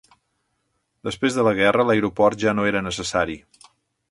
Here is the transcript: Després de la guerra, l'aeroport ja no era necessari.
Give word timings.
Després 1.09 1.37
de 1.39 1.45
la 1.49 1.53
guerra, 1.59 1.85
l'aeroport 1.91 2.43
ja 2.47 2.57
no 2.57 2.67
era 2.71 2.83
necessari. 2.89 3.39